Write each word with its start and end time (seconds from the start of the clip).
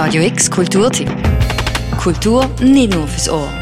Radio 0.00 0.22
X 0.22 0.48
Kulturtipp. 0.48 1.10
Kultur 2.00 2.48
nicht 2.60 2.94
nur 2.94 3.08
fürs 3.08 3.28
Ohr. 3.28 3.52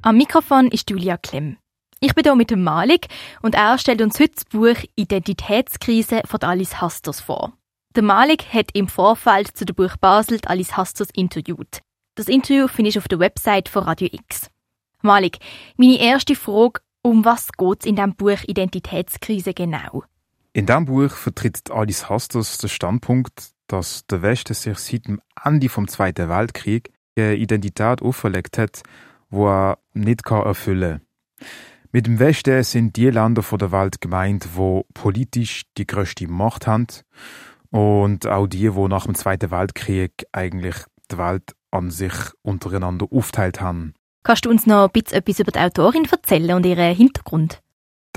Am 0.00 0.16
Mikrofon 0.16 0.68
ist 0.68 0.88
Julia 0.88 1.18
Klemm. 1.18 1.58
Ich 2.00 2.14
bin 2.14 2.24
hier 2.24 2.34
mit 2.34 2.50
dem 2.50 2.64
Malik 2.64 3.08
und 3.42 3.54
er 3.54 3.76
stellt 3.76 4.00
uns 4.00 4.18
heute 4.18 4.32
das 4.36 4.46
Buch 4.46 4.82
Identitätskrise 4.96 6.22
von 6.24 6.40
Alice 6.40 6.80
Hastos 6.80 7.20
vor. 7.20 7.52
Der 7.94 8.02
Malik 8.02 8.54
hat 8.54 8.70
im 8.72 8.88
Vorfeld 8.88 9.54
zu 9.54 9.66
dem 9.66 9.76
Buch 9.76 9.98
Basel 9.98 10.40
Alice 10.46 10.78
Hastos 10.78 11.08
interviewt. 11.12 11.82
Das 12.14 12.28
Interview 12.28 12.68
findest 12.68 12.96
du 12.96 13.00
auf 13.00 13.08
der 13.08 13.18
Website 13.18 13.68
von 13.68 13.82
Radio 13.82 14.08
X. 14.10 14.48
Malik, 15.02 15.40
meine 15.76 16.00
erste 16.00 16.36
Frage, 16.36 16.80
um 17.02 17.26
was 17.26 17.52
geht 17.52 17.80
es 17.80 17.86
in 17.86 17.96
diesem 17.96 18.14
Buch 18.14 18.42
Identitätskrise 18.46 19.52
genau? 19.52 20.04
In 20.54 20.64
diesem 20.64 20.86
Buch 20.86 21.10
vertritt 21.10 21.70
Alice 21.70 22.08
Hastos 22.08 22.56
den 22.56 22.70
Standpunkt, 22.70 23.52
dass 23.72 24.06
der 24.06 24.22
Westen 24.22 24.54
sich 24.54 24.78
seit 24.78 25.06
dem 25.06 25.20
Ende 25.44 25.68
vom 25.68 25.88
Zweiten 25.88 26.28
Weltkrieg 26.28 26.92
eine 27.16 27.34
Identität 27.34 28.02
auferlegt 28.02 28.58
hat, 28.58 28.82
die 29.30 29.36
er 29.36 29.78
nicht 29.92 30.26
erfüllen 30.26 31.00
kann. 31.00 31.46
Mit 31.92 32.06
dem 32.06 32.18
Westen 32.18 32.62
sind 32.62 32.96
die 32.96 33.10
Länder 33.10 33.42
der 33.42 33.72
Welt 33.72 34.00
gemeint, 34.00 34.48
wo 34.54 34.86
politisch 34.94 35.62
die 35.76 35.86
größte 35.86 36.28
Macht 36.28 36.66
haben 36.66 36.86
und 37.70 38.26
auch 38.26 38.46
die, 38.46 38.74
wo 38.74 38.86
nach 38.88 39.06
dem 39.06 39.14
Zweiten 39.14 39.50
Weltkrieg 39.50 40.24
eigentlich 40.32 40.76
die 41.10 41.18
Welt 41.18 41.54
an 41.70 41.90
sich 41.90 42.14
untereinander 42.42 43.06
aufteilt 43.10 43.60
haben. 43.60 43.94
Kannst 44.22 44.44
du 44.44 44.50
uns 44.50 44.66
noch 44.66 44.84
ein 44.84 44.90
bisschen 44.90 45.18
etwas 45.18 45.40
über 45.40 45.50
die 45.50 45.58
Autorin 45.58 46.06
erzählen 46.10 46.56
und 46.56 46.66
ihren 46.66 46.94
Hintergrund? 46.94 47.62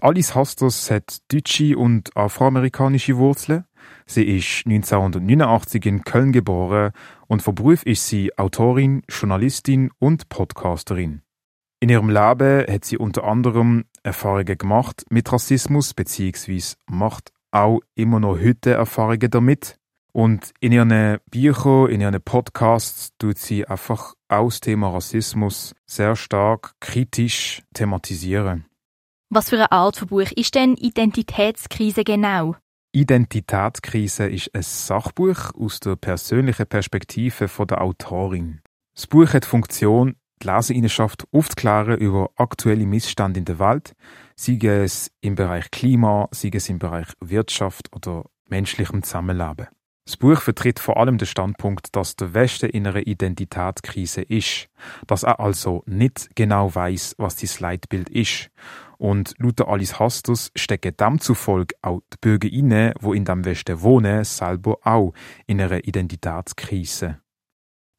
Alice 0.00 0.34
Hastos 0.34 0.90
hat 0.90 1.18
deutsche 1.32 1.76
und 1.78 2.16
afroamerikanische 2.16 3.16
Wurzeln. 3.16 3.64
Sie 4.06 4.24
ist 4.24 4.66
1989 4.66 5.86
in 5.86 6.04
Köln 6.04 6.32
geboren 6.32 6.92
und 7.26 7.42
von 7.42 7.54
Beruf 7.54 7.82
ist 7.84 8.08
sie 8.08 8.36
Autorin, 8.38 9.02
Journalistin 9.08 9.90
und 9.98 10.28
Podcasterin. 10.28 11.22
In 11.80 11.88
ihrem 11.88 12.10
Leben 12.10 12.66
hat 12.72 12.84
sie 12.84 12.96
unter 12.96 13.24
anderem 13.24 13.84
Erfahrungen 14.02 14.56
gemacht 14.56 15.04
mit 15.10 15.32
Rassismus 15.32 15.94
bzw. 15.94 16.76
macht 16.86 17.32
auch 17.50 17.80
immer 17.94 18.20
noch 18.20 18.38
heute 18.38 18.72
Erfahrungen 18.72 19.30
damit. 19.30 19.78
Und 20.12 20.52
in 20.60 20.72
ihren 20.72 21.18
Büchern, 21.30 21.88
in 21.88 22.00
ihren 22.00 22.20
Podcasts 22.22 23.12
tut 23.18 23.38
sie 23.38 23.66
einfach 23.66 24.14
auch 24.28 24.48
das 24.48 24.60
Thema 24.60 24.90
Rassismus 24.90 25.74
sehr 25.86 26.16
stark 26.16 26.74
kritisch 26.80 27.62
thematisieren. 27.74 28.66
Was 29.30 29.48
für 29.48 29.56
eine 29.56 29.72
Art 29.72 29.96
von 29.96 30.08
Buch 30.08 30.30
ist 30.36 30.54
denn 30.54 30.76
Identitätskrise 30.76 32.04
genau? 32.04 32.56
Identitätskrise 32.94 34.26
ist 34.26 34.54
ein 34.54 34.60
Sachbuch 34.60 35.54
aus 35.58 35.80
der 35.80 35.96
persönlichen 35.96 36.66
Perspektive 36.66 37.48
der 37.66 37.80
Autorin. 37.80 38.60
Das 38.94 39.06
Buch 39.06 39.32
hat 39.32 39.44
die 39.44 39.48
Funktion, 39.48 40.16
die 40.42 40.48
Leserinnenschaft 40.48 41.24
aufzuklären 41.32 41.96
über 41.96 42.28
aktuelle 42.36 42.84
Missstände 42.84 43.38
in 43.38 43.46
der 43.46 43.58
Welt, 43.58 43.94
sei 44.36 44.58
es 44.60 45.10
im 45.22 45.36
Bereich 45.36 45.70
Klima, 45.70 46.28
sei 46.32 46.50
es 46.52 46.68
im 46.68 46.78
Bereich 46.78 47.06
Wirtschaft 47.20 47.88
oder 47.96 48.26
menschlichem 48.50 49.02
Zusammenleben. 49.02 49.68
Das 50.04 50.18
Buch 50.18 50.42
vertritt 50.42 50.78
vor 50.78 50.98
allem 50.98 51.16
den 51.16 51.26
Standpunkt, 51.26 51.96
dass 51.96 52.16
der 52.16 52.34
Westen 52.34 52.68
in 52.68 52.86
einer 52.86 53.06
Identitätskrise 53.06 54.20
ist, 54.20 54.68
dass 55.06 55.22
er 55.22 55.40
also 55.40 55.82
nicht 55.86 56.28
genau 56.34 56.74
weiß, 56.74 57.14
was 57.16 57.36
das 57.36 57.60
Leitbild 57.60 58.10
ist. 58.10 58.50
Und 59.02 59.34
laut 59.38 59.60
Alice 59.62 59.98
Hastus 59.98 60.52
stecken 60.54 60.96
demzufolge 60.96 61.74
auch 61.82 62.02
die 62.12 62.18
Bürger 62.20 62.48
inne, 62.48 62.94
wo 63.00 63.12
in 63.12 63.24
dem 63.24 63.44
Westen 63.44 63.82
wohnen, 63.82 64.22
selber 64.22 64.78
auch 64.84 65.12
in 65.48 65.60
einer 65.60 65.82
Identitätskrise. 65.84 67.18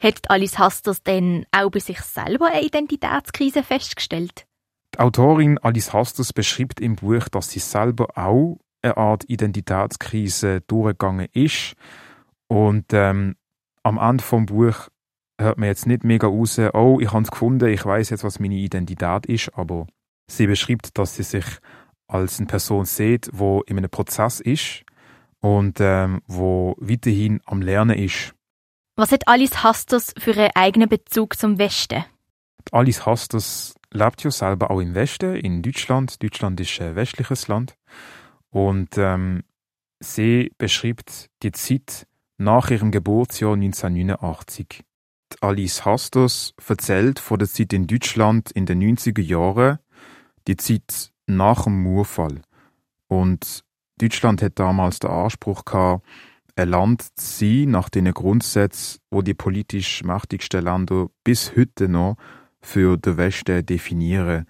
Hat 0.01 0.29
Alice 0.29 0.57
Hastus 0.57 1.03
denn 1.03 1.45
auch 1.51 1.71
bei 1.71 1.79
sich 1.79 1.99
selber 1.99 2.47
eine 2.47 2.63
Identitätskrise 2.63 3.63
festgestellt? 3.63 4.47
Die 4.95 4.99
Autorin 4.99 5.57
Alice 5.57 5.91
Hastus 5.91 6.31
beschreibt 6.31 6.79
im 6.79 6.95
Buch, 6.95 7.27
dass 7.27 7.49
sie 7.49 7.59
selber 7.59 8.07
auch 8.17 8.61
eine 8.81 8.95
Art 8.95 9.25
Identitätskrise 9.27 10.61
durchgegangen 10.61 11.27
ist. 11.33 11.75
Und 12.47 12.93
ähm, 12.93 13.35
am 13.83 13.97
Ende 13.97 14.23
vom 14.23 14.45
Buch 14.45 14.87
hört 15.37 15.57
man 15.57 15.67
jetzt 15.67 15.85
nicht 15.85 16.05
mega 16.05 16.27
raus, 16.27 16.57
oh, 16.59 16.99
ich 17.01 17.11
habe 17.11 17.23
es 17.23 17.31
gefunden, 17.31 17.67
ich 17.67 17.83
weiß 17.85 18.09
jetzt, 18.11 18.23
was 18.23 18.39
meine 18.39 18.55
Identität 18.55 19.25
ist, 19.25 19.53
aber 19.57 19.85
sie 20.27 20.47
beschreibt, 20.47 20.97
dass 20.97 21.15
sie 21.15 21.23
sich 21.23 21.45
als 22.07 22.39
eine 22.39 22.47
Person 22.47 22.85
sieht, 22.85 23.29
wo 23.33 23.61
in 23.61 23.77
einem 23.77 23.89
Prozess 23.89 24.39
ist 24.39 24.83
und 25.39 25.79
ähm, 25.79 26.21
wo 26.27 26.75
weiterhin 26.79 27.41
am 27.45 27.61
Lernen 27.61 27.97
ist. 27.97 28.33
Was 28.95 29.11
hat 29.11 29.27
Alice 29.27 29.63
Hastos 29.63 30.13
für 30.17 30.33
einen 30.33 30.51
eigenen 30.55 30.89
Bezug 30.89 31.37
zum 31.37 31.57
Westen? 31.57 32.05
Alice 32.71 33.05
Hastos 33.05 33.75
lebt 33.91 34.23
ja 34.23 34.31
selber 34.31 34.71
auch 34.71 34.79
im 34.79 34.95
Westen, 34.95 35.35
in 35.35 35.61
Deutschland. 35.61 36.21
Deutschland 36.21 36.59
ist 36.59 36.79
ein 36.79 36.95
westliches 36.95 37.47
Land. 37.47 37.75
Und 38.49 38.97
ähm, 38.97 39.43
sie 39.99 40.51
beschreibt 40.57 41.29
die 41.41 41.51
Zeit 41.51 42.07
nach 42.37 42.69
ihrem 42.69 42.91
Geburtsjahr 42.91 43.53
1989. 43.53 44.83
Alice 45.41 45.85
Hastos 45.85 46.53
erzählt 46.67 47.19
von 47.19 47.39
der 47.39 47.47
Zeit 47.47 47.73
in 47.73 47.87
Deutschland 47.87 48.51
in 48.51 48.65
den 48.65 48.81
90er 48.81 49.21
Jahren, 49.21 49.79
die 50.47 50.57
Zeit 50.57 51.11
nach 51.27 51.63
dem 51.63 51.81
Murfall. 51.83 52.41
Und 53.07 53.63
Deutschland 53.99 54.41
hat 54.41 54.59
damals 54.59 54.99
den 54.99 55.11
Anspruch 55.11 55.65
gehabt, 55.65 56.05
ein 56.55 56.69
Land 56.69 57.01
zu 57.17 57.45
sein 57.45 57.71
nach 57.71 57.89
den 57.89 58.13
Grundsätzen, 58.13 58.99
wo 59.09 59.21
die 59.21 59.33
politisch 59.33 60.03
mächtigsten 60.03 60.63
Länder 60.63 61.07
bis 61.23 61.55
heute 61.55 61.89
noch 61.89 62.17
für 62.61 62.97
den 62.97 63.17
Westen 63.17 63.65
definieren. 63.65 64.45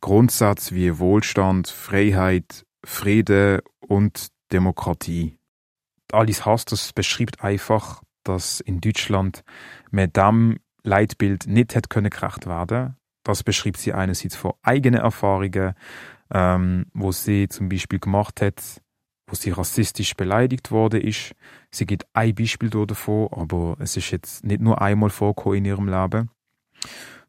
Grundsätze 0.00 0.74
wie 0.74 0.98
Wohlstand, 0.98 1.68
Freiheit, 1.68 2.66
Friede 2.84 3.62
und 3.80 4.28
Demokratie. 4.52 5.38
Alice 6.12 6.44
Hastos 6.44 6.92
beschreibt 6.92 7.42
einfach, 7.42 8.02
dass 8.22 8.60
in 8.60 8.80
Deutschland 8.80 9.42
mit 9.90 10.16
dem 10.16 10.58
Leitbild 10.82 11.46
nicht 11.46 11.74
hätte 11.74 11.88
gerecht 11.88 12.46
werden. 12.46 12.96
Das 13.26 13.42
beschreibt 13.42 13.78
sie 13.78 13.92
einerseits 13.92 14.36
von 14.36 14.52
eigenen 14.62 15.00
Erfahrungen, 15.00 15.74
ähm, 16.32 16.86
wo 16.94 17.10
sie 17.10 17.48
zum 17.48 17.68
Beispiel 17.68 17.98
gemacht 17.98 18.40
hat, 18.40 18.80
wo 19.26 19.34
sie 19.34 19.50
rassistisch 19.50 20.14
beleidigt 20.14 20.70
worden 20.70 21.00
ist. 21.00 21.32
Sie 21.72 21.86
gibt 21.86 22.06
ein 22.12 22.36
Beispiel 22.36 22.70
davon, 22.70 23.26
aber 23.32 23.78
es 23.80 23.96
ist 23.96 24.12
jetzt 24.12 24.44
nicht 24.44 24.60
nur 24.60 24.80
einmal 24.80 25.10
vorgekommen 25.10 25.58
in 25.58 25.64
ihrem 25.64 25.88
Leben. 25.88 26.30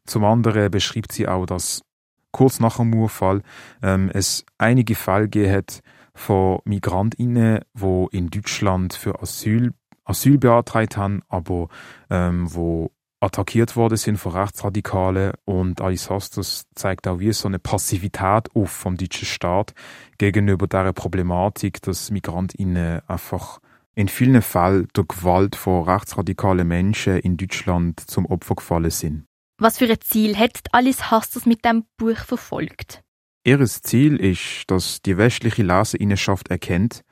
Zum 0.06 0.24
anderen 0.24 0.70
beschreibt 0.70 1.10
sie 1.10 1.26
auch, 1.26 1.46
dass 1.46 1.82
kurz 2.30 2.60
nach 2.60 2.76
dem 2.76 2.90
Murfall 2.90 3.42
ähm, 3.82 4.08
es 4.14 4.46
einige 4.56 4.94
Fälle 4.94 5.28
gegeben 5.28 5.52
hat 5.52 5.80
von 6.14 6.60
Migrantinnen, 6.64 7.62
wo 7.74 8.06
in 8.12 8.30
Deutschland 8.30 8.94
für 8.94 9.20
Asyl 9.20 9.72
Asyl 10.04 10.38
beantragt 10.38 10.96
haben, 10.96 11.22
aber 11.28 11.68
ähm, 12.08 12.46
wo 12.54 12.92
attackiert 13.20 13.76
worden 13.76 13.96
sind 13.96 14.16
von 14.16 14.32
Rechtsradikalen 14.32 15.32
und 15.44 15.80
Alice 15.80 16.08
Hostos 16.08 16.66
zeigt 16.74 17.08
auch 17.08 17.18
wie 17.18 17.32
so 17.32 17.48
eine 17.48 17.58
Passivität 17.58 18.54
auf 18.54 18.70
vom 18.70 18.96
deutschen 18.96 19.26
Staat 19.26 19.74
gegenüber 20.18 20.66
der 20.66 20.92
Problematik, 20.92 21.82
dass 21.82 22.10
Migrantinnen 22.10 23.00
einfach 23.08 23.58
in 23.94 24.08
vielen 24.08 24.42
Fällen 24.42 24.88
durch 24.92 25.08
Gewalt 25.08 25.56
von 25.56 25.88
rechtsradikalen 25.88 26.68
Menschen 26.68 27.18
in 27.18 27.36
Deutschland 27.36 27.98
zum 27.98 28.26
Opfer 28.26 28.54
gefallen 28.54 28.90
sind. 28.90 29.24
Was 29.60 29.78
für 29.78 29.86
ein 29.90 30.00
Ziel 30.00 30.36
hat 30.36 30.60
Alice 30.70 31.10
Hastos 31.10 31.46
mit 31.46 31.64
dem 31.64 31.84
Buch 31.96 32.18
verfolgt? 32.18 33.02
Ihr 33.42 33.64
Ziel 33.66 34.16
ist, 34.16 34.64
dass 34.68 35.02
die 35.02 35.16
westliche 35.16 35.64
Leserinnenschaft 35.64 36.48
erkennt, 36.48 37.02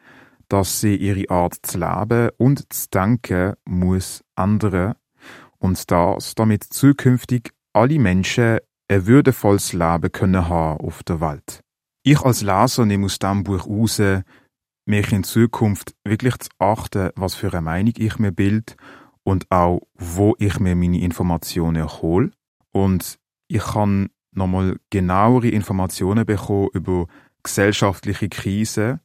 dass 0.48 0.80
sie 0.80 0.94
ihre 0.94 1.28
Art 1.28 1.56
zu 1.62 1.78
leben 1.78 2.30
und 2.36 2.72
zu 2.72 2.88
denken 2.90 3.54
muss 3.64 4.22
ändern 4.36 4.94
und 5.58 5.90
das, 5.90 6.34
damit 6.34 6.64
zukünftig 6.64 7.52
alle 7.72 7.98
Menschen 7.98 8.58
ein 8.88 9.06
würdevolles 9.06 9.72
Leben 9.72 10.12
können 10.12 10.48
haben 10.48 10.80
auf 10.80 11.02
der 11.02 11.20
Welt. 11.20 11.60
Ich 12.02 12.20
als 12.20 12.42
Leser 12.42 12.86
nehme 12.86 13.06
aus 13.06 13.18
diesem 13.18 13.44
Buch 13.44 13.66
heraus, 13.66 14.00
mich 14.86 15.12
in 15.12 15.24
Zukunft 15.24 15.94
wirklich 16.04 16.36
zu 16.38 16.48
achten, 16.58 17.10
was 17.16 17.34
für 17.34 17.52
eine 17.52 17.62
Meinung 17.62 17.94
ich 17.96 18.18
mir 18.18 18.30
bild 18.30 18.76
und 19.24 19.50
auch, 19.50 19.80
wo 19.94 20.36
ich 20.38 20.60
mir 20.60 20.76
meine 20.76 21.00
Informationen 21.00 21.88
hole. 21.88 22.30
Und 22.70 23.18
ich 23.48 23.62
kann 23.62 24.10
nochmal 24.30 24.76
genauere 24.90 25.48
Informationen 25.48 26.24
bekommen 26.24 26.68
über 26.72 27.06
gesellschaftliche 27.42 28.28
Krisen, 28.28 29.00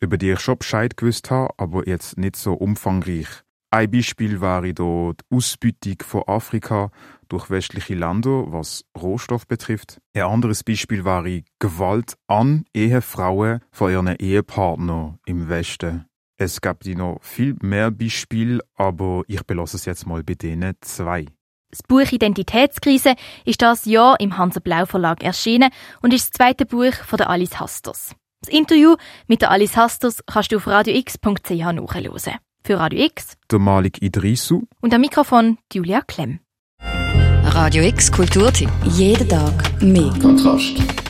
über 0.00 0.18
die 0.18 0.32
ich 0.32 0.40
schon 0.40 0.58
Bescheid 0.58 0.96
gewusst 0.96 1.30
habe, 1.30 1.54
aber 1.56 1.88
jetzt 1.88 2.18
nicht 2.18 2.36
so 2.36 2.52
umfangreich. 2.52 3.28
Ein 3.74 3.90
Beispiel 3.90 4.42
wäre 4.42 4.66
hier 4.66 4.74
die 4.74 5.34
Ausbeutung 5.34 5.96
von 6.02 6.24
Afrika 6.26 6.90
durch 7.30 7.48
westliche 7.48 7.94
Länder, 7.94 8.52
was 8.52 8.84
Rohstoff 9.00 9.46
betrifft. 9.46 9.98
Ein 10.14 10.24
anderes 10.24 10.62
Beispiel 10.62 11.06
wäre 11.06 11.42
Gewalt 11.58 12.18
an 12.26 12.66
Ehefrauen 12.74 13.60
von 13.70 13.90
ihren 13.90 14.14
Ehepartnern 14.14 15.18
im 15.24 15.48
Westen. 15.48 16.04
Es 16.36 16.60
gibt 16.60 16.84
noch 16.84 17.20
viel 17.22 17.56
mehr 17.62 17.90
Beispiele, 17.90 18.60
aber 18.74 19.22
ich 19.26 19.42
belasse 19.44 19.78
es 19.78 19.86
jetzt 19.86 20.06
mal 20.06 20.22
bei 20.22 20.34
denen 20.34 20.74
zwei. 20.82 21.24
Das 21.70 21.82
Buch 21.82 22.12
Identitätskrise 22.12 23.14
ist 23.46 23.62
das 23.62 23.86
Jahr 23.86 24.20
im 24.20 24.36
Hansa 24.36 24.60
Blau 24.60 24.84
Verlag 24.84 25.22
erschienen 25.22 25.70
und 26.02 26.12
ist 26.12 26.24
das 26.24 26.32
zweite 26.32 26.66
Buch 26.66 26.92
von 26.92 27.16
der 27.16 27.30
Alice 27.30 27.58
Hasters. 27.58 28.14
Das 28.42 28.52
Interview 28.52 28.96
mit 29.28 29.40
der 29.40 29.50
Alice 29.50 29.78
Hasters 29.78 30.22
kannst 30.26 30.52
du 30.52 30.56
auf 30.56 30.66
radiox.ch 30.66 31.48
nachhören. 31.48 32.38
Für 32.64 32.78
Radio 32.78 33.04
X 33.06 33.36
der 33.50 33.58
Malik 33.58 34.00
Idrisu 34.02 34.62
und 34.80 34.94
am 34.94 35.00
Mikrofon 35.00 35.58
Julia 35.72 36.00
Klemm. 36.00 36.38
Radio 36.80 37.82
X 37.82 38.12
Kulturtipp. 38.12 38.70
Jeden 38.84 39.28
Tag 39.28 39.82
mehr. 39.82 40.12
Kontrast. 40.22 41.01